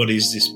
[0.00, 0.54] what is this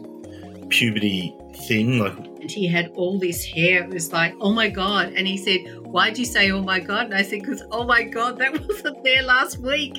[0.71, 1.37] puberty
[1.69, 1.99] thing?
[1.99, 3.85] Like, and he had all this hair.
[3.85, 5.13] It was like, oh my God.
[5.15, 7.05] And he said, Why'd you say, oh my God?
[7.05, 9.99] And I said, Because, oh my God, that wasn't there last week.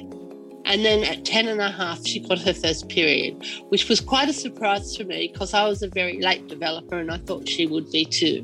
[0.66, 4.29] And then at 10 and a half, she got her first period, which was quite
[4.29, 7.67] a surprise for me because I was a very late developer and I thought she
[7.67, 8.43] would be too.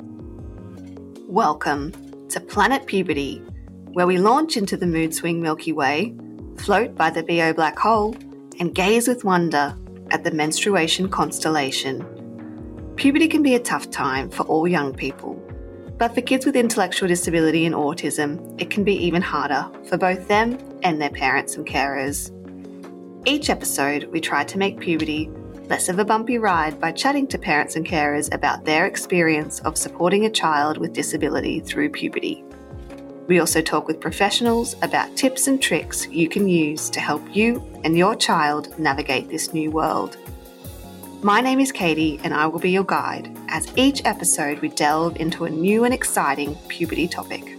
[1.28, 1.94] Welcome
[2.30, 3.40] to Planet Puberty,
[3.94, 6.16] where we launch into the mood swing Milky Way,
[6.58, 8.16] float by the BO black hole,
[8.60, 9.76] and gaze with wonder
[10.12, 12.06] at the menstruation constellation.
[12.96, 15.36] Puberty can be a tough time for all young people,
[15.98, 20.28] but for kids with intellectual disability and autism, it can be even harder for both
[20.28, 22.32] them and their parents and carers.
[23.26, 25.32] Each episode, we try to make puberty
[25.70, 29.78] less of a bumpy ride by chatting to parents and carers about their experience of
[29.78, 32.44] supporting a child with disability through puberty.
[33.32, 37.64] We also talk with professionals about tips and tricks you can use to help you
[37.86, 40.18] and your child navigate this new world.
[41.22, 45.16] My name is Katie, and I will be your guide as each episode we delve
[45.16, 47.58] into a new and exciting puberty topic.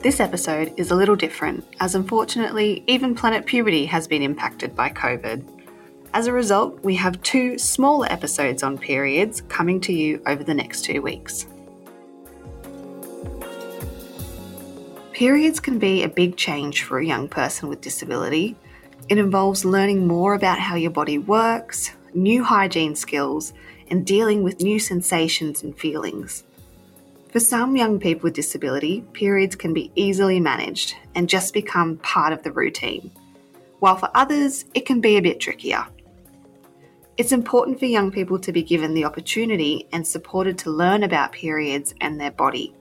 [0.00, 4.88] This episode is a little different, as unfortunately, even Planet Puberty has been impacted by
[4.88, 5.46] COVID.
[6.14, 10.54] As a result, we have two smaller episodes on periods coming to you over the
[10.54, 11.46] next two weeks.
[15.18, 18.54] Periods can be a big change for a young person with disability.
[19.08, 23.52] It involves learning more about how your body works, new hygiene skills,
[23.90, 26.44] and dealing with new sensations and feelings.
[27.32, 32.32] For some young people with disability, periods can be easily managed and just become part
[32.32, 33.10] of the routine,
[33.80, 35.84] while for others, it can be a bit trickier.
[37.16, 41.32] It's important for young people to be given the opportunity and supported to learn about
[41.32, 42.72] periods and their body.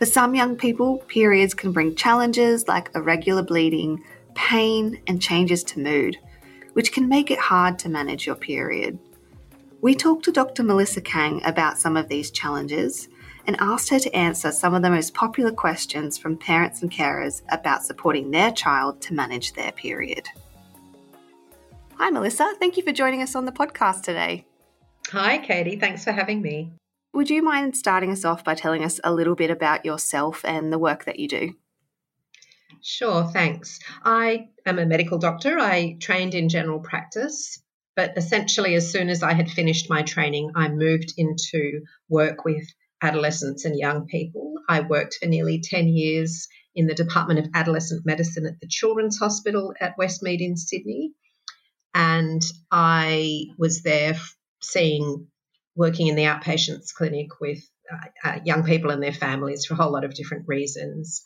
[0.00, 4.02] For some young people, periods can bring challenges like irregular bleeding,
[4.34, 6.16] pain, and changes to mood,
[6.72, 8.98] which can make it hard to manage your period.
[9.82, 10.62] We talked to Dr.
[10.62, 13.10] Melissa Kang about some of these challenges
[13.46, 17.42] and asked her to answer some of the most popular questions from parents and carers
[17.50, 20.26] about supporting their child to manage their period.
[21.96, 22.54] Hi, Melissa.
[22.58, 24.46] Thank you for joining us on the podcast today.
[25.08, 25.76] Hi, Katie.
[25.76, 26.72] Thanks for having me.
[27.12, 30.72] Would you mind starting us off by telling us a little bit about yourself and
[30.72, 31.54] the work that you do?
[32.82, 33.78] Sure, thanks.
[34.04, 35.58] I am a medical doctor.
[35.58, 37.62] I trained in general practice,
[37.96, 42.66] but essentially, as soon as I had finished my training, I moved into work with
[43.02, 44.54] adolescents and young people.
[44.68, 49.18] I worked for nearly 10 years in the Department of Adolescent Medicine at the Children's
[49.18, 51.12] Hospital at Westmead in Sydney.
[51.92, 52.40] And
[52.70, 54.14] I was there
[54.62, 55.26] seeing,
[55.80, 57.58] working in the outpatients clinic with
[57.90, 61.22] uh, uh, young people and their families for a whole lot of different reasons.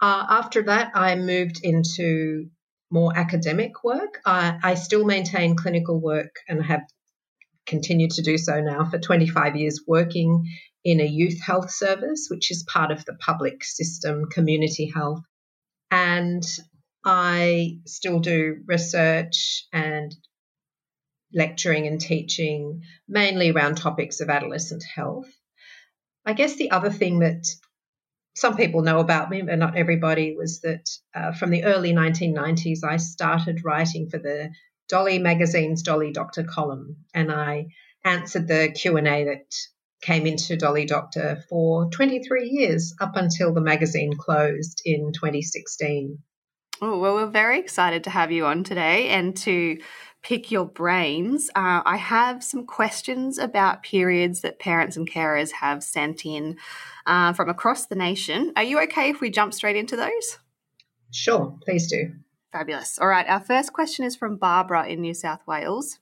[0.00, 2.46] Uh, after that, I moved into
[2.92, 4.20] more academic work.
[4.24, 6.82] I, I still maintain clinical work and have
[7.66, 10.44] continued to do so now for 25 years, working
[10.84, 15.22] in a youth health service, which is part of the public system, community health.
[15.90, 16.44] And
[17.04, 20.14] I still do research and
[21.34, 25.28] lecturing and teaching, mainly around topics of adolescent health.
[26.24, 27.46] I guess the other thing that
[28.34, 32.84] some people know about me, but not everybody, was that uh, from the early 1990s,
[32.84, 34.50] I started writing for the
[34.88, 37.66] Dolly magazine's Dolly Doctor column, and I
[38.04, 39.54] answered the Q and A that
[40.02, 46.18] came into Dolly Doctor for 23 years up until the magazine closed in 2016.
[46.80, 49.78] Oh, well, we're very excited to have you on today and to
[50.22, 51.50] pick your brains.
[51.50, 56.56] Uh, I have some questions about periods that parents and carers have sent in
[57.06, 58.52] uh, from across the nation.
[58.56, 60.38] Are you okay if we jump straight into those?
[61.10, 62.12] Sure, please do.
[62.52, 62.98] Fabulous.
[62.98, 65.98] All right, our first question is from Barbara in New South Wales.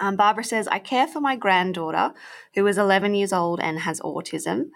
[0.00, 2.12] Um, Barbara says, I care for my granddaughter
[2.54, 4.70] who is 11 years old and has autism.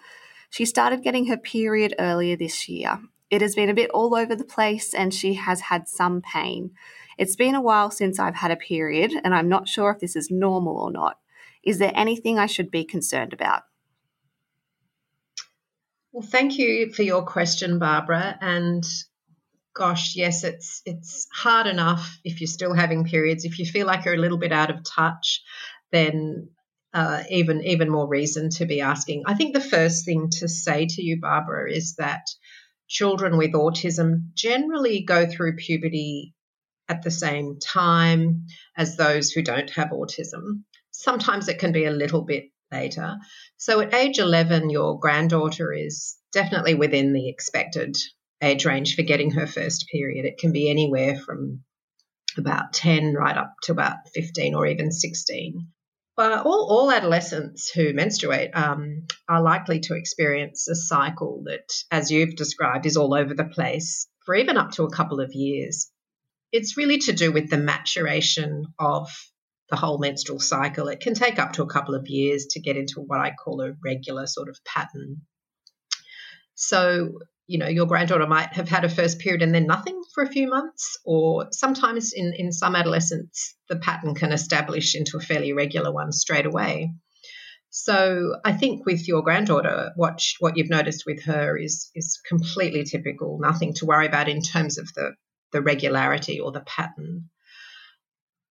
[0.51, 3.01] She started getting her period earlier this year.
[3.31, 6.71] It has been a bit all over the place and she has had some pain.
[7.18, 10.15] It's been a while since I've had a period and I'm not sure if this
[10.15, 11.18] is normal or not.
[11.65, 13.62] Is there anything I should be concerned about?
[16.12, 18.38] Well, thank you for your question, Barbara.
[18.41, 18.84] And
[19.74, 23.44] gosh, yes, it's it's hard enough if you're still having periods.
[23.44, 25.42] If you feel like you're a little bit out of touch,
[25.91, 26.50] then
[26.94, 29.24] uh, even even more reason to be asking.
[29.26, 32.22] I think the first thing to say to you, Barbara, is that
[32.86, 36.34] children with autism generally go through puberty
[36.89, 38.47] at the same time
[38.77, 40.63] as those who don't have autism.
[40.91, 43.17] Sometimes it can be a little bit later.
[43.57, 47.97] So at age 11, your granddaughter is definitely within the expected
[48.43, 50.25] age range for getting her first period.
[50.25, 51.63] It can be anywhere from
[52.37, 55.69] about 10 right up to about 15 or even 16.
[56.17, 62.11] But all, all adolescents who menstruate um, are likely to experience a cycle that, as
[62.11, 65.91] you've described, is all over the place for even up to a couple of years.
[66.53, 69.10] It's really to do with the maturation of
[69.71, 70.89] the whole menstrual cycle.
[70.89, 73.60] It can take up to a couple of years to get into what I call
[73.60, 75.22] a regular sort of pattern.
[76.54, 80.22] So, you know, your granddaughter might have had a first period and then nothing for
[80.22, 85.21] a few months, or sometimes in, in some adolescents, the pattern can establish into a
[85.21, 86.92] fairly regular one straight away.
[87.71, 92.84] So I think with your granddaughter, what what you've noticed with her is is completely
[92.84, 93.39] typical.
[93.41, 95.12] Nothing to worry about in terms of the
[95.53, 97.30] the regularity or the pattern.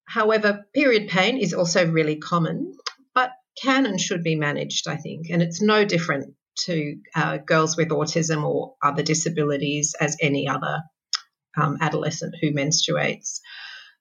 [0.07, 2.77] However, period pain is also really common,
[3.13, 6.33] but can and should be managed, I think, and it's no different
[6.65, 10.81] to uh, girls with autism or other disabilities as any other
[11.55, 13.39] um, adolescent who menstruates.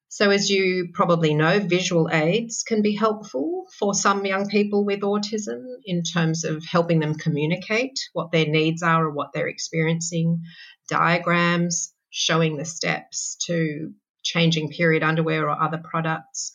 [0.08, 5.00] So, as you probably know, visual aids can be helpful for some young people with
[5.00, 10.42] autism in terms of helping them communicate what their needs are or what they're experiencing,
[10.88, 13.92] diagrams showing the steps to
[14.22, 16.52] changing period underwear or other products.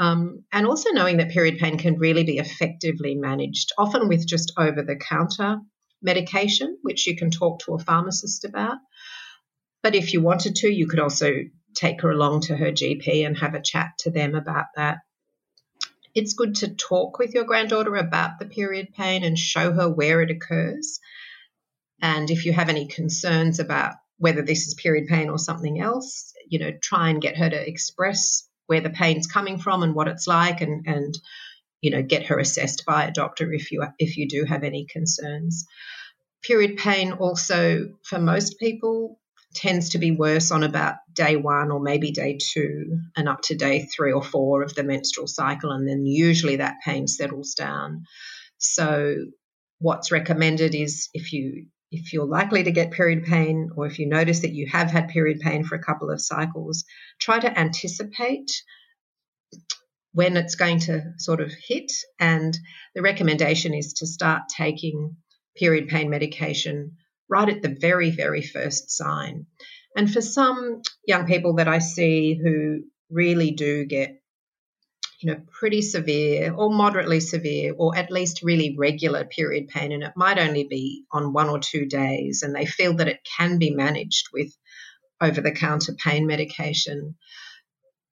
[0.00, 4.52] Um, and also knowing that period pain can really be effectively managed, often with just
[4.58, 5.58] over the counter
[6.02, 8.78] medication, which you can talk to a pharmacist about.
[9.80, 11.34] But if you wanted to, you could also
[11.76, 14.98] take her along to her GP and have a chat to them about that.
[16.16, 20.20] It's good to talk with your granddaughter about the period pain and show her where
[20.20, 20.98] it occurs.
[22.02, 26.32] And if you have any concerns about whether this is period pain or something else,
[26.48, 30.08] you know, try and get her to express where the pain's coming from and what
[30.08, 31.18] it's like and, and
[31.80, 34.86] you know, get her assessed by a doctor if you if you do have any
[34.86, 35.66] concerns.
[36.42, 39.20] Period pain also for most people
[39.54, 43.54] tends to be worse on about day one or maybe day two and up to
[43.54, 45.70] day three or four of the menstrual cycle.
[45.70, 48.04] And then usually that pain settles down.
[48.58, 49.16] So,
[49.78, 54.08] what's recommended is if you if you're likely to get period pain or if you
[54.08, 56.84] notice that you have had period pain for a couple of cycles,
[57.20, 58.50] try to anticipate
[60.12, 61.92] when it's going to sort of hit.
[62.18, 62.58] And
[62.94, 65.16] the recommendation is to start taking
[65.56, 66.96] period pain medication
[67.28, 69.46] right at the very, very first sign.
[69.96, 72.80] And for some young people that I see who
[73.10, 74.20] really do get,
[75.20, 80.02] you know, pretty severe or moderately severe or at least really regular period pain, and
[80.02, 83.58] it might only be on one or two days, and they feel that it can
[83.58, 84.52] be managed with
[85.20, 87.16] over the counter pain medication.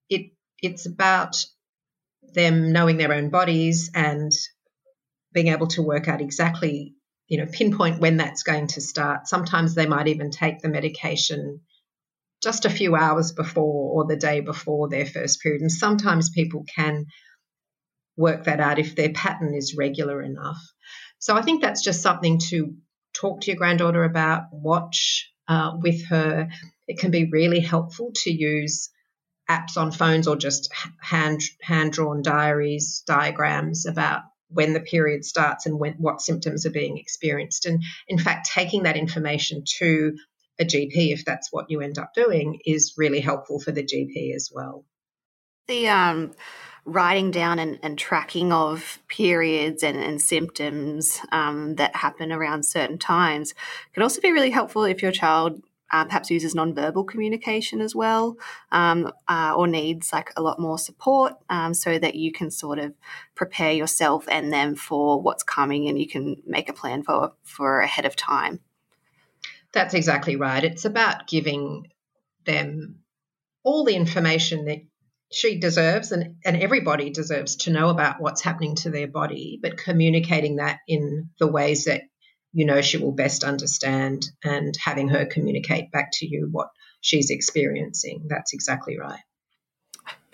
[0.09, 1.37] It it's about
[2.23, 4.33] them knowing their own bodies and
[5.33, 6.95] being able to work out exactly
[7.27, 9.29] you know, pinpoint when that's going to start.
[9.29, 11.61] Sometimes they might even take the medication
[12.45, 15.63] just a few hours before or the day before their first period.
[15.63, 17.07] And sometimes people can
[18.17, 20.61] work that out if their pattern is regular enough.
[21.19, 22.75] So I think that's just something to
[23.15, 26.49] talk to your granddaughter about, watch uh, with her.
[26.87, 28.91] It can be really helpful to use
[29.51, 35.67] apps on phones or just hand hand drawn diaries, diagrams about when the period starts
[35.67, 37.67] and when, what symptoms are being experienced.
[37.67, 40.17] And in fact, taking that information to
[40.59, 44.35] a GP, if that's what you end up doing, is really helpful for the GP
[44.35, 44.85] as well.
[45.67, 46.33] The um,
[46.85, 52.99] writing down and, and, tracking of periods and, and symptoms um, that happen around certain
[52.99, 53.55] times
[53.95, 58.37] can also be really helpful if your child uh, perhaps uses nonverbal communication as well,
[58.73, 62.79] um, uh, or needs like a lot more support, um, so that you can sort
[62.79, 62.93] of
[63.35, 67.81] prepare yourself and them for what's coming, and you can make a plan for for
[67.81, 68.61] ahead of time.
[69.75, 70.63] That's exactly right.
[70.63, 71.89] It's about giving
[72.47, 73.01] them
[73.65, 74.79] all the information that
[75.33, 79.77] she deserves and, and everybody deserves to know about what's happening to their body, but
[79.77, 82.03] communicating that in the ways that
[82.53, 86.69] you know she will best understand and having her communicate back to you what
[87.01, 88.27] she's experiencing.
[88.29, 89.21] That's exactly right.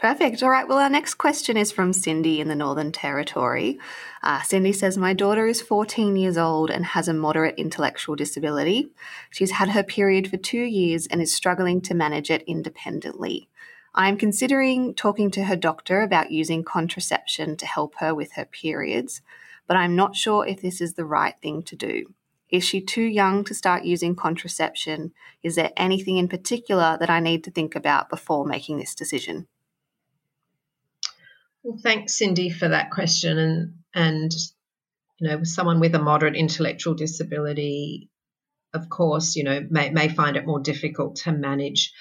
[0.01, 0.43] Perfect.
[0.43, 0.67] All right.
[0.67, 3.79] Well, our next question is from Cindy in the Northern Territory.
[4.23, 8.89] Uh, Cindy says, My daughter is 14 years old and has a moderate intellectual disability.
[9.31, 13.49] She's had her period for two years and is struggling to manage it independently.
[13.95, 18.47] I am considering talking to her doctor about using contraception to help her with her
[18.47, 19.21] periods
[19.71, 22.13] but I'm not sure if this is the right thing to do.
[22.49, 25.13] Is she too young to start using contraception?
[25.45, 29.47] Is there anything in particular that I need to think about before making this decision?
[31.63, 33.39] Well, thanks, Cindy, for that question.
[33.39, 34.33] And and
[35.19, 38.11] you know, someone with a moderate intellectual disability,
[38.73, 41.93] of course, you know, may, may find it more difficult to manage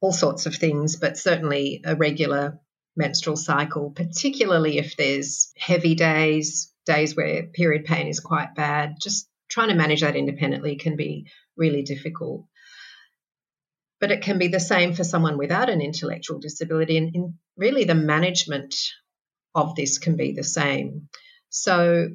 [0.00, 2.58] all sorts of things, but certainly a regular
[2.96, 8.96] menstrual cycle, particularly if there's heavy days, days where period pain is quite bad.
[9.00, 12.46] Just trying to manage that independently can be really difficult.
[14.02, 16.96] But it can be the same for someone without an intellectual disability.
[16.98, 18.74] And, really, the management
[19.54, 21.08] of this can be the same.
[21.50, 22.08] So,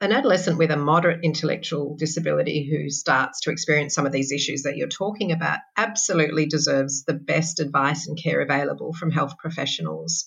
[0.00, 4.62] an adolescent with a moderate intellectual disability who starts to experience some of these issues
[4.62, 10.24] that you're talking about absolutely deserves the best advice and care available from health professionals.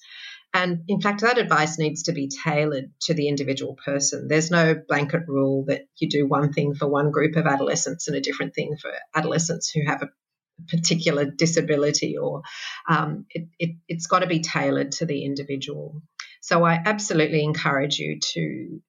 [0.53, 4.27] And in fact, that advice needs to be tailored to the individual person.
[4.27, 8.17] There's no blanket rule that you do one thing for one group of adolescents and
[8.17, 10.09] a different thing for adolescents who have a
[10.67, 12.41] particular disability, or
[12.87, 16.01] um, it, it, it's got to be tailored to the individual.
[16.41, 18.81] So I absolutely encourage you to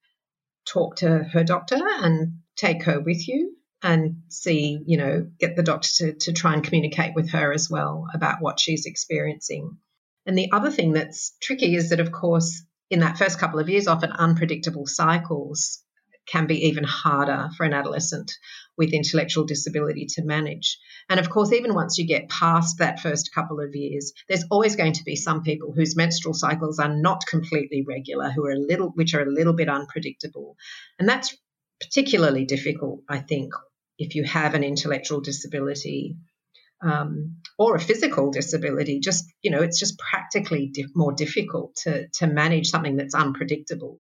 [0.67, 5.62] talk to her doctor and take her with you and see, you know, get the
[5.62, 9.79] doctor to, to try and communicate with her as well about what she's experiencing.
[10.27, 13.69] And the other thing that's tricky is that, of course, in that first couple of
[13.69, 15.83] years, often unpredictable cycles
[16.31, 18.31] can be even harder for an adolescent
[18.79, 20.79] with intellectual disability to manage.
[21.09, 24.77] And of course, even once you get past that first couple of years, there's always
[24.77, 28.59] going to be some people whose menstrual cycles are not completely regular, who are a
[28.59, 30.57] little, which are a little bit unpredictable.
[30.99, 31.37] And that's
[31.81, 33.53] particularly difficult, I think,
[33.99, 36.17] if you have an intellectual disability
[36.83, 39.01] um, or a physical disability.
[39.01, 43.99] Just, you know, it's just practically more difficult to, to manage something that's unpredictable.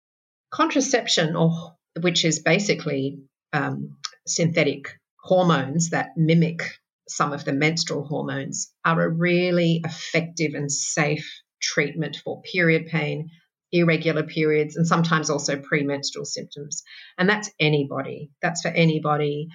[0.52, 3.18] Contraception, or which is basically
[3.52, 3.96] um,
[4.26, 6.62] synthetic hormones that mimic
[7.08, 13.30] some of the menstrual hormones, are a really effective and safe treatment for period pain,
[13.72, 16.82] irregular periods, and sometimes also premenstrual symptoms.
[17.18, 18.30] And that's anybody.
[18.40, 19.48] That's for anybody,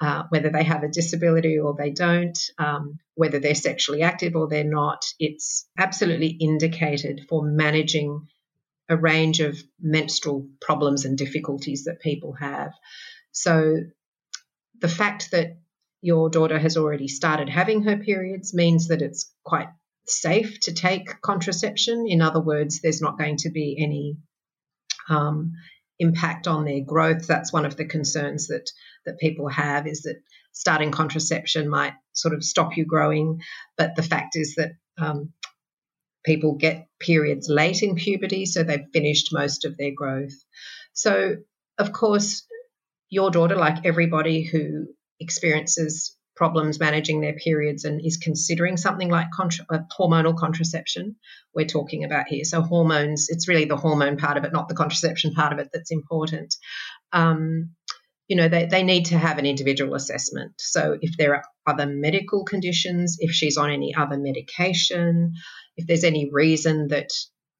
[0.00, 4.48] uh, whether they have a disability or they don't, um, whether they're sexually active or
[4.48, 5.04] they're not.
[5.18, 8.26] It's absolutely indicated for managing
[8.88, 12.72] a range of menstrual problems and difficulties that people have.
[13.32, 13.78] So
[14.80, 15.58] the fact that
[16.02, 19.68] your daughter has already started having her periods means that it's quite
[20.06, 22.06] safe to take contraception.
[22.08, 24.16] In other words, there's not going to be any
[25.08, 25.52] um,
[25.98, 27.26] impact on their growth.
[27.26, 28.70] That's one of the concerns that
[29.04, 30.16] that people have is that
[30.52, 33.40] starting contraception might sort of stop you growing.
[33.76, 35.32] But the fact is that um,
[36.26, 40.34] people get periods late in puberty, so they've finished most of their growth.
[40.92, 41.36] So,
[41.78, 42.44] of course,
[43.08, 44.88] your daughter, like everybody who
[45.20, 51.16] experiences problems managing their periods and is considering something like contra- uh, hormonal contraception,
[51.54, 52.44] we're talking about here.
[52.44, 55.70] So, hormones, it's really the hormone part of it, not the contraception part of it,
[55.72, 56.54] that's important.
[57.12, 57.70] Um,
[58.28, 60.54] you know, they, they need to have an individual assessment.
[60.58, 65.34] So, if there are other medical conditions, if she's on any other medication,
[65.76, 67.10] if there's any reason that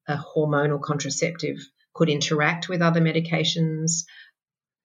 [0.08, 1.58] a hormonal contraceptive
[1.94, 4.04] could interact with other medications,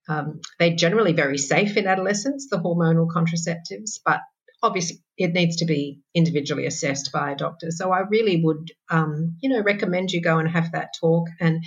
[0.08, 4.20] um, they're generally very safe in adolescence, the hormonal contraceptives, but
[4.62, 7.70] obviously it needs to be individually assessed by a doctor.
[7.70, 11.28] So I really would, um, you know, recommend you go and have that talk.
[11.40, 11.64] And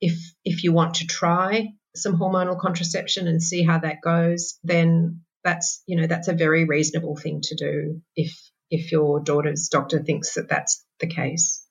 [0.00, 5.22] if if you want to try some hormonal contraception and see how that goes, then
[5.44, 8.36] that's you know that's a very reasonable thing to do if
[8.70, 11.64] if your daughter's doctor thinks that that's the case.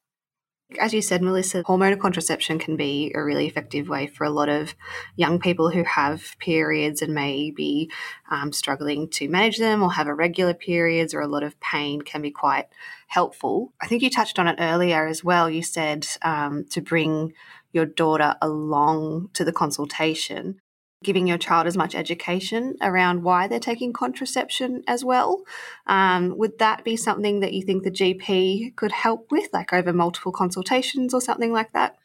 [0.82, 4.50] As you said, Melissa, hormonal contraception can be a really effective way for a lot
[4.50, 4.76] of
[5.16, 7.90] young people who have periods and may be
[8.30, 12.22] um, struggling to manage them or have irregular periods or a lot of pain can
[12.22, 12.66] be quite
[13.08, 13.74] helpful.
[13.82, 15.50] I think you touched on it earlier as well.
[15.50, 17.32] You said um, to bring
[17.72, 20.60] your daughter along to the consultation
[21.04, 25.44] giving your child as much education around why they're taking contraception as well.
[25.86, 29.94] Um, would that be something that you think the GP could help with, like over
[29.94, 31.96] multiple consultations or something like that?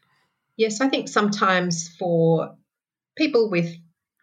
[0.56, 2.56] Yes, I think sometimes for
[3.16, 3.74] people with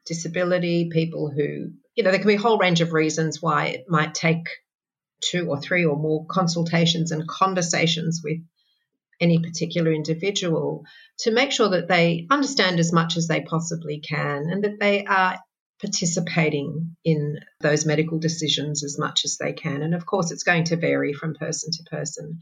[0.06, 3.86] disability, people who, you know, there can be a whole range of reasons why it
[3.88, 4.48] might take
[5.22, 8.40] two or three or more consultations and conversations with
[9.20, 10.86] any particular individual
[11.20, 15.06] to make sure that they understand as much as they possibly can and that they
[15.06, 15.38] are
[15.82, 19.82] participating in those medical decisions as much as they can.
[19.82, 22.40] And of course, it's going to vary from person to person.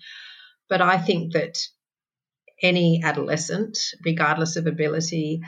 [0.69, 1.57] But I think that
[2.61, 5.41] any adolescent, regardless of ability,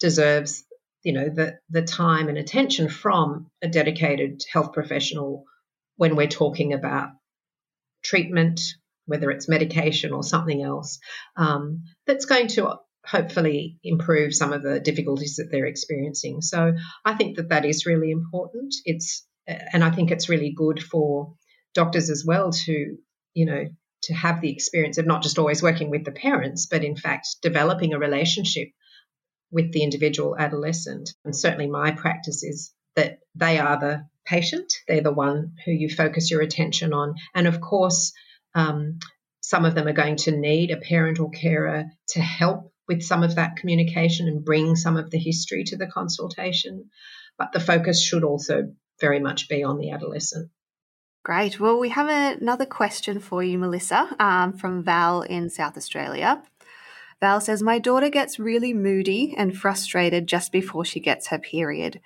[0.00, 0.64] deserves
[1.02, 5.44] you know the the time and attention from a dedicated health professional
[5.96, 7.10] when we're talking about
[8.02, 8.60] treatment
[9.10, 10.98] whether it's medication or something else,
[11.36, 16.40] um, that's going to hopefully improve some of the difficulties that they're experiencing.
[16.40, 16.74] So
[17.04, 18.74] I think that that is really important.
[18.84, 21.34] It's and I think it's really good for
[21.74, 22.96] doctors as well to,
[23.34, 23.64] you know,
[24.04, 27.36] to have the experience of not just always working with the parents, but in fact
[27.42, 28.68] developing a relationship
[29.50, 31.10] with the individual adolescent.
[31.24, 35.88] And certainly my practice is that they are the patient, they're the one who you
[35.88, 37.14] focus your attention on.
[37.34, 38.12] And of course,
[38.54, 38.98] um,
[39.40, 43.22] some of them are going to need a parent or carer to help with some
[43.22, 46.90] of that communication and bring some of the history to the consultation.
[47.38, 50.50] But the focus should also very much be on the adolescent.
[51.22, 51.60] Great.
[51.60, 56.42] Well, we have another question for you, Melissa, um, from Val in South Australia.
[57.20, 62.00] Val says, My daughter gets really moody and frustrated just before she gets her period.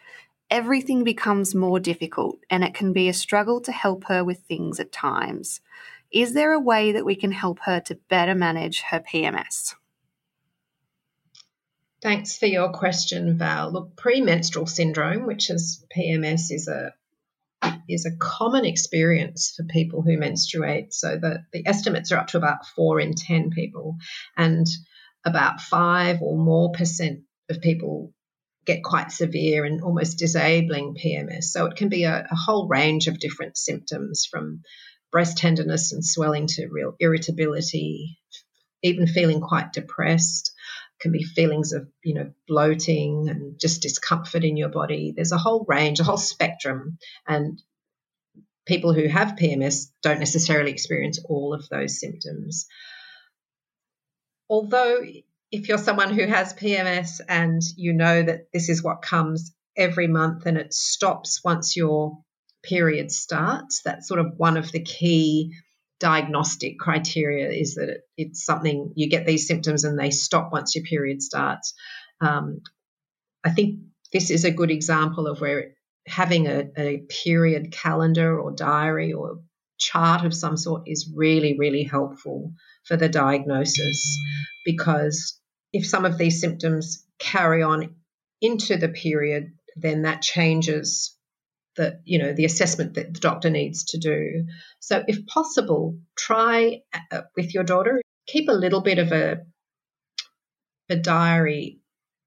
[0.51, 4.79] Everything becomes more difficult, and it can be a struggle to help her with things
[4.81, 5.61] at times.
[6.15, 9.75] Is there a way that we can help her to better manage her PMS?
[12.01, 13.73] Thanks for your question, Val.
[13.73, 16.93] Look, premenstrual syndrome, which is PMS, is a
[17.89, 20.93] is a common experience for people who menstruate.
[20.93, 23.97] So the, the estimates are up to about four in 10 people,
[24.37, 24.67] and
[25.25, 28.13] about five or more percent of people
[28.67, 31.45] get quite severe and almost disabling PMS.
[31.45, 34.63] So it can be a, a whole range of different symptoms from
[35.15, 38.19] breast tenderness and swelling to real irritability,
[38.83, 40.53] even feeling quite depressed.
[41.01, 45.13] Can be feelings of you know bloating and just discomfort in your body.
[45.15, 46.99] There's a whole range a whole spectrum.
[47.29, 47.63] And
[48.67, 52.67] people who have pms don't necessarily experience all of those symptoms.
[54.49, 55.01] Although
[55.53, 60.09] if you're someone who has pms and you know that this is what comes every
[60.09, 62.19] month and it stops once your
[62.69, 65.53] period starts that's sort of one of the key
[66.01, 70.75] diagnostic criteria is that it, it's something you get these symptoms and they stop once
[70.75, 71.75] your period starts.
[72.21, 72.61] Um,
[73.45, 73.81] I think
[74.13, 75.73] this is a good example of where
[76.07, 79.39] having a, a period calendar or diary or
[79.79, 82.53] chart of some sort is really, really helpful
[82.85, 84.19] for the diagnosis
[84.65, 85.41] because
[85.73, 87.95] if some of these symptoms carry on
[88.41, 91.17] into the period, then that changes
[91.77, 94.47] the you know the assessment that the doctor needs to do.
[94.81, 99.43] So if possible, try uh, with your daughter keep a little bit of a
[100.89, 101.81] a diary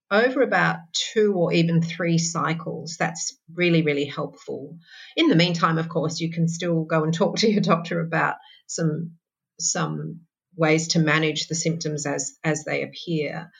[0.10, 2.95] over about two or even three cycles.
[2.97, 4.77] That's really, really helpful.
[5.15, 8.36] In the meantime, of course, you can still go and talk to your doctor about
[8.67, 9.12] some
[9.60, 10.21] some
[10.55, 13.51] ways to manage the symptoms as as they appear.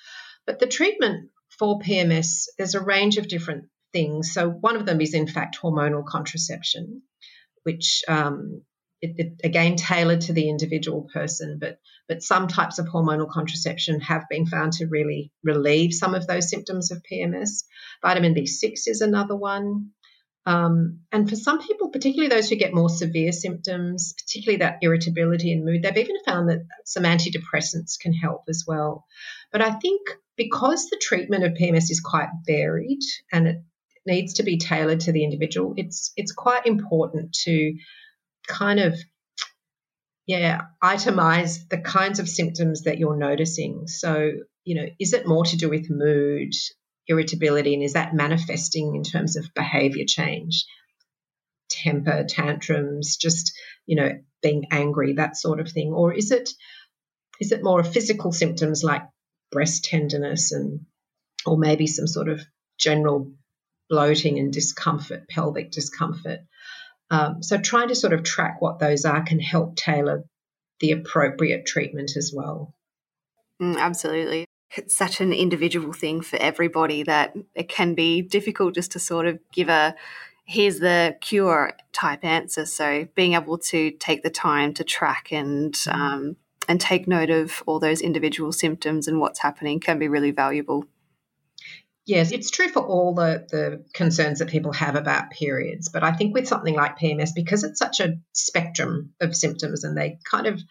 [0.46, 4.34] But the treatment for PMS, there's a range of different things.
[4.34, 7.02] So one of them is in fact hormonal contraception,
[7.64, 8.62] which um,
[9.02, 14.00] it, it, again tailored to the individual person, but but some types of hormonal contraception
[14.00, 17.64] have been found to really relieve some of those symptoms of PMS.
[18.02, 19.92] Vitamin B6 is another one.
[20.46, 25.52] Um, and for some people, particularly those who get more severe symptoms, particularly that irritability
[25.52, 29.06] and mood, they've even found that some antidepressants can help as well.
[29.52, 30.00] But I think
[30.38, 33.02] because the treatment of PMS is quite varied
[33.34, 33.58] and it
[34.08, 35.74] needs to be tailored to the individual.
[35.78, 37.76] It's it's quite important to
[38.48, 38.96] kind of
[40.28, 43.88] yeah, itemize the kinds of symptoms that you're noticing.
[43.88, 44.32] So,
[44.66, 46.52] you know, is it more to do with mood,
[47.08, 50.66] irritability, and is that manifesting in terms of behavior change,
[51.70, 53.54] temper, tantrums, just,
[53.86, 55.94] you know, being angry, that sort of thing?
[55.94, 56.50] Or is it
[57.40, 59.04] is it more physical symptoms like
[59.50, 60.82] breast tenderness and
[61.46, 62.42] or maybe some sort of
[62.78, 63.32] general
[63.90, 66.40] bloating and discomfort, pelvic discomfort.
[67.10, 70.24] Um, so trying to sort of track what those are can help tailor
[70.80, 72.74] the appropriate treatment as well.
[73.62, 74.46] Mm, absolutely.
[74.76, 79.26] It's such an individual thing for everybody that it can be difficult just to sort
[79.26, 79.96] of give a
[80.46, 82.66] here's the cure type answer.
[82.66, 87.64] So being able to take the time to track and um, and take note of
[87.66, 90.86] all those individual symptoms and what's happening can be really valuable.
[92.08, 95.90] Yes, it's true for all the, the concerns that people have about periods.
[95.90, 99.98] But I think with something like PMS, because it's such a spectrum of symptoms and
[99.98, 100.62] they kind of,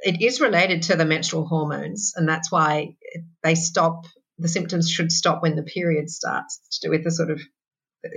[0.00, 2.12] it is related to the menstrual hormones.
[2.16, 2.96] And that's why
[3.44, 7.30] they stop, the symptoms should stop when the period starts to do with the sort
[7.30, 7.40] of,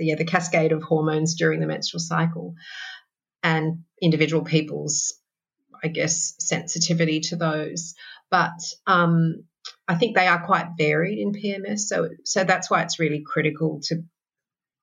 [0.00, 2.54] yeah, the cascade of hormones during the menstrual cycle
[3.44, 5.14] and individual people's,
[5.82, 7.94] I guess, sensitivity to those.
[8.32, 9.44] But, um,
[9.90, 11.80] I think they are quite varied in PMS.
[11.80, 14.04] So, so that's why it's really critical to,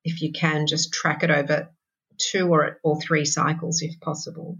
[0.03, 1.69] if you can, just track it over
[2.17, 4.57] two or, or three cycles if possible.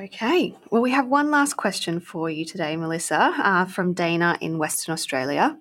[0.00, 0.56] Okay.
[0.70, 4.94] Well, we have one last question for you today, Melissa, uh, from Dana in Western
[4.94, 5.58] Australia.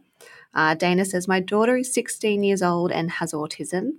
[0.53, 3.97] Uh, Dana says, My daughter is 16 years old and has autism.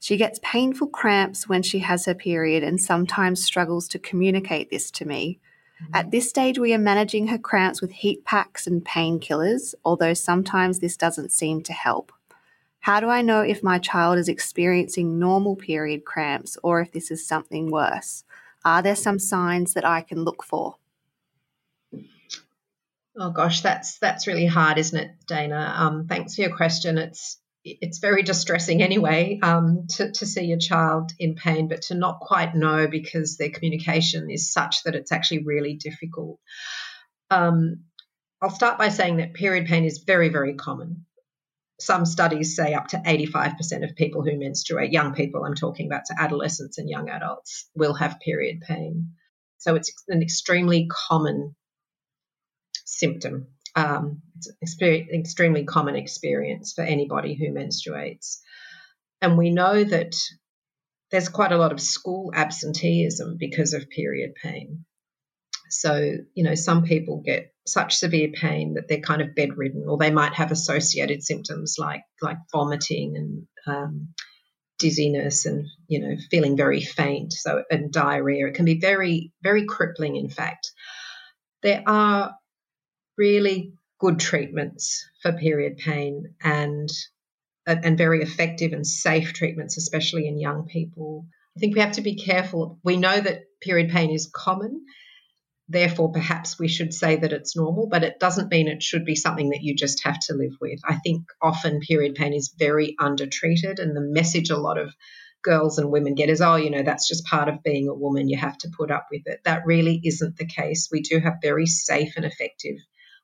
[0.00, 4.90] She gets painful cramps when she has her period and sometimes struggles to communicate this
[4.90, 5.38] to me.
[5.92, 10.78] At this stage, we are managing her cramps with heat packs and painkillers, although sometimes
[10.78, 12.12] this doesn't seem to help.
[12.80, 17.10] How do I know if my child is experiencing normal period cramps or if this
[17.10, 18.24] is something worse?
[18.64, 20.76] Are there some signs that I can look for?
[23.18, 25.74] Oh gosh, that's that's really hard, isn't it, Dana?
[25.76, 26.96] Um, thanks for your question.
[26.96, 31.94] It's it's very distressing anyway um, to, to see your child in pain, but to
[31.94, 36.38] not quite know because their communication is such that it's actually really difficult.
[37.30, 37.84] Um,
[38.42, 41.04] I'll start by saying that period pain is very, very common.
[41.78, 46.06] Some studies say up to 85% of people who menstruate, young people, I'm talking about
[46.06, 49.12] to adolescents and young adults, will have period pain.
[49.58, 51.54] So it's an extremely common
[52.86, 53.48] symptom.
[53.76, 54.22] Um,
[54.60, 58.38] it's an extremely common experience for anybody who menstruates.
[59.20, 60.16] And we know that
[61.10, 64.84] there's quite a lot of school absenteeism because of period pain.
[65.68, 69.98] So, you know, some people get such severe pain that they're kind of bedridden, or
[69.98, 74.08] they might have associated symptoms like like vomiting and um,
[74.78, 77.32] dizziness, and you know, feeling very faint.
[77.32, 78.48] So, and diarrhea.
[78.48, 80.16] It can be very, very crippling.
[80.16, 80.72] In fact,
[81.62, 82.34] there are
[83.16, 86.88] really good treatments for period pain and
[87.66, 91.26] and very effective and safe treatments, especially in young people.
[91.56, 92.80] I think we have to be careful.
[92.82, 94.86] We know that period pain is common,
[95.68, 99.14] therefore, perhaps we should say that it's normal, but it doesn't mean it should be
[99.14, 100.80] something that you just have to live with.
[100.88, 104.94] I think often period pain is very undertreated, and the message a lot of
[105.42, 108.28] girls and women get is, oh, you know, that's just part of being a woman.
[108.28, 109.40] You have to put up with it.
[109.44, 110.88] That really isn't the case.
[110.90, 112.76] We do have very safe and effective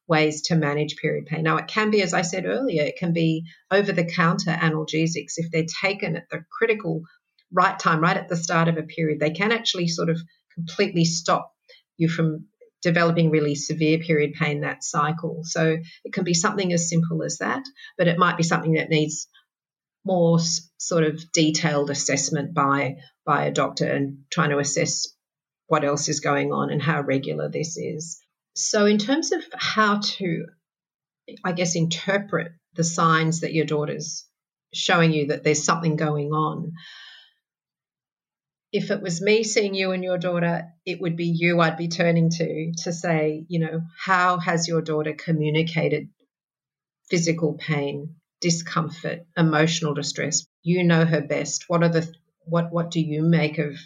[0.08, 1.42] ways to manage period pain.
[1.42, 5.34] Now, it can be, as I said earlier, it can be over the counter analgesics.
[5.36, 7.02] If they're taken at the critical
[7.52, 10.18] right time, right at the start of a period, they can actually sort of
[10.54, 11.52] completely stop
[11.96, 12.46] you from
[12.82, 15.40] developing really severe period pain that cycle.
[15.42, 17.64] So it can be something as simple as that,
[17.98, 19.28] but it might be something that needs
[20.04, 20.38] more
[20.78, 25.08] sort of detailed assessment by by a doctor and trying to assess
[25.66, 28.20] what else is going on and how regular this is.
[28.56, 30.46] So, in terms of how to,
[31.44, 34.26] I guess, interpret the signs that your daughter's
[34.72, 36.72] showing you that there's something going on,
[38.72, 41.88] if it was me seeing you and your daughter, it would be you I'd be
[41.88, 46.08] turning to to say, you know, how has your daughter communicated
[47.10, 50.46] physical pain, discomfort, emotional distress?
[50.62, 51.64] You know her best.
[51.68, 52.10] What are the
[52.46, 53.76] what what do you make of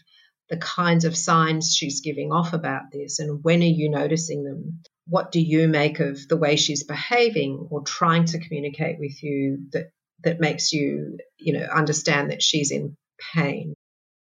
[0.51, 4.81] the kinds of signs she's giving off about this and when are you noticing them?
[5.07, 9.67] What do you make of the way she's behaving or trying to communicate with you
[9.73, 9.91] that
[10.23, 12.97] that makes you, you know, understand that she's in
[13.35, 13.75] pain?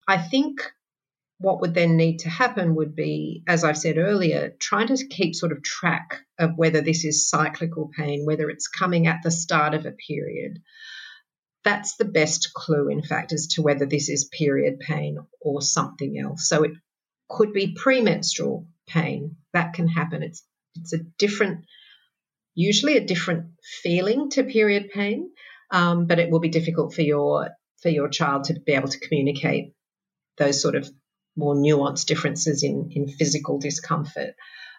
[0.09, 0.61] I think
[1.39, 5.35] what would then need to happen would be, as I've said earlier, trying to keep
[5.35, 9.75] sort of track of whether this is cyclical pain, whether it's coming at the start
[9.75, 10.61] of a period,
[11.65, 16.19] that's the best clue, in fact, as to whether this is period pain or something
[16.19, 16.49] else.
[16.49, 16.73] So it
[17.29, 19.37] could be premenstrual pain.
[19.53, 20.23] That can happen.
[20.23, 20.45] It's
[20.77, 21.65] it's a different,
[22.55, 23.47] usually a different
[23.83, 25.31] feeling to period pain,
[25.71, 27.51] um, but it will be difficult for your
[27.81, 29.75] for your child to be able to communicate
[30.37, 30.89] those sort of
[31.37, 34.35] more nuanced differences in in physical discomfort.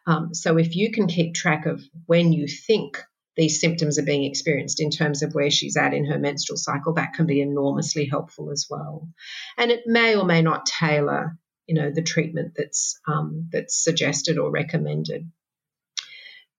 [0.08, 3.02] Um, so if you can keep track of when you think
[3.36, 6.93] these symptoms are being experienced in terms of where she's at in her menstrual cycle,
[6.93, 9.10] that can be enormously helpful as well.
[9.58, 14.38] And it may or may not tailor, you know, the treatment that's um, that's suggested
[14.38, 15.30] or recommended.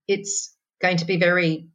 [0.06, 1.68] It's going to be very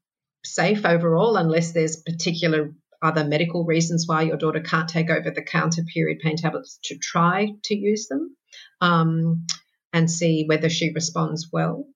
[0.46, 5.42] safe overall, unless there's particular other medical reasons why your daughter can't take over the
[5.42, 8.36] counter period pain tablets to try to use them
[8.80, 9.48] um,
[9.92, 11.88] and see whether she responds well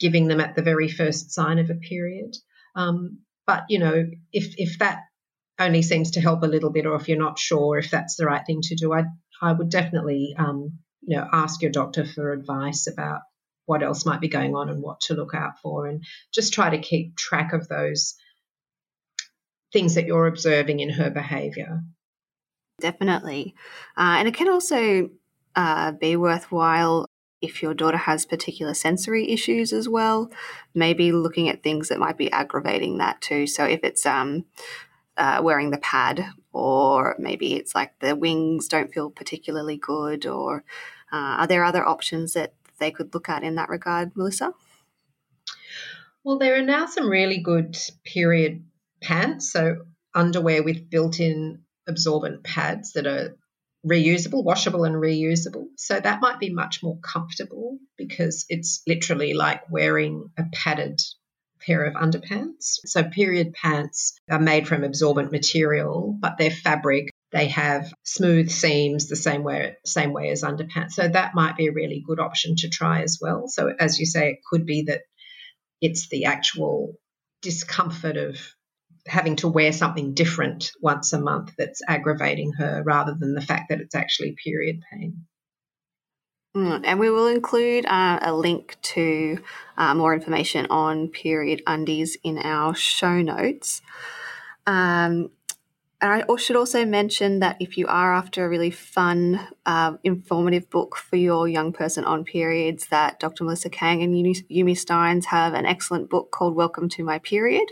[0.00, 2.34] giving them at the very first sign of a period.
[2.74, 5.00] Um, but you know, if if that
[5.58, 8.24] only seems to help a little bit, or if you're not sure if that's the
[8.24, 9.04] right thing to do, I
[9.40, 13.20] I would definitely um, you know ask your doctor for advice about
[13.66, 16.70] what else might be going on and what to look out for, and just try
[16.70, 18.14] to keep track of those
[19.72, 21.82] things that you're observing in her behaviour.
[22.80, 23.54] Definitely,
[23.96, 25.10] uh, and it can also
[25.54, 27.09] uh, be worthwhile
[27.40, 30.30] if your daughter has particular sensory issues as well,
[30.74, 33.46] maybe looking at things that might be aggravating that too.
[33.46, 34.44] So if it's um,
[35.16, 40.64] uh, wearing the pad, or maybe it's like the wings don't feel particularly good, or
[41.12, 44.52] uh, are there other options that they could look at in that regard, Melissa?
[46.24, 48.64] Well, there are now some really good period
[49.00, 53.36] pants, so underwear with built in absorbent pads that are
[53.86, 55.66] reusable, washable, and reusable.
[55.76, 61.00] So that might be much more comfortable because it's literally like wearing a padded
[61.60, 62.78] pair of underpants.
[62.84, 67.10] So period pants are made from absorbent material, but they're fabric.
[67.32, 70.92] They have smooth seams the same way same way as underpants.
[70.92, 73.46] So that might be a really good option to try as well.
[73.46, 75.02] So as you say, it could be that
[75.80, 76.94] it's the actual
[77.40, 78.38] discomfort of
[79.06, 83.70] having to wear something different once a month that's aggravating her rather than the fact
[83.70, 85.26] that it's actually period pain.
[86.56, 89.38] Mm, and we will include uh, a link to
[89.78, 93.82] uh, more information on period undies in our show notes.
[94.66, 95.30] Um,
[96.02, 100.70] and I should also mention that if you are after a really fun, uh, informative
[100.70, 103.44] book for your young person on periods, that Dr.
[103.44, 107.70] Melissa Kang and Yumi Stynes have an excellent book called Welcome to My Period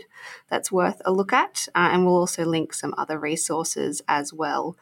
[0.49, 1.67] that's worth a look at.
[1.73, 4.77] Uh, and we'll also link some other resources as well.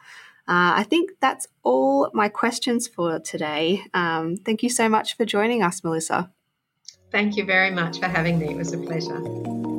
[0.46, 3.82] Uh, I think that's all my questions for today.
[3.94, 6.30] Um, thank you so much for joining us, Melissa.
[7.10, 8.50] Thank you very much for having me.
[8.50, 9.77] It was a pleasure.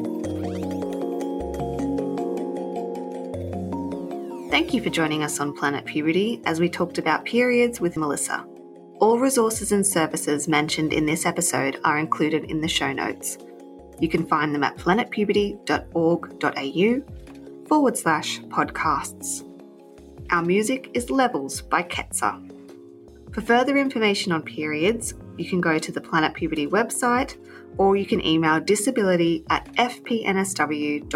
[4.59, 8.45] Thank you for joining us on Planet Puberty as we talked about periods with Melissa.
[8.99, 13.37] All resources and services mentioned in this episode are included in the show notes.
[14.01, 19.45] You can find them at planetpuberty.org.au forward slash podcasts.
[20.29, 23.33] Our music is Levels by Ketzer.
[23.33, 27.37] For further information on periods, you can go to the Planet Puberty website
[27.77, 31.09] or you can email disability at fpnsw.org.au.